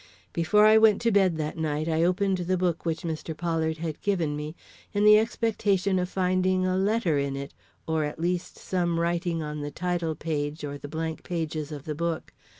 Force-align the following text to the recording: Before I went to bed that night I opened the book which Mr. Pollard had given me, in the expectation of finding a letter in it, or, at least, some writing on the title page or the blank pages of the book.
Before 0.33 0.65
I 0.65 0.79
went 0.79 0.99
to 1.03 1.11
bed 1.11 1.37
that 1.37 1.59
night 1.59 1.87
I 1.87 2.03
opened 2.03 2.39
the 2.39 2.57
book 2.57 2.87
which 2.87 3.01
Mr. 3.03 3.37
Pollard 3.37 3.77
had 3.77 4.01
given 4.01 4.35
me, 4.35 4.55
in 4.93 5.05
the 5.05 5.19
expectation 5.19 5.99
of 5.99 6.09
finding 6.09 6.65
a 6.65 6.75
letter 6.75 7.19
in 7.19 7.35
it, 7.35 7.53
or, 7.87 8.03
at 8.03 8.17
least, 8.17 8.57
some 8.57 8.99
writing 8.99 9.43
on 9.43 9.61
the 9.61 9.69
title 9.69 10.15
page 10.15 10.63
or 10.63 10.79
the 10.79 10.87
blank 10.87 11.21
pages 11.23 11.71
of 11.71 11.85
the 11.85 11.93
book. 11.93 12.33